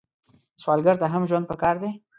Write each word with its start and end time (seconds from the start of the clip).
سوالګر 0.61 0.95
ته 1.01 1.07
هم 1.13 1.23
ژوند 1.29 1.45
پکار 1.51 1.75
دی 1.81 1.91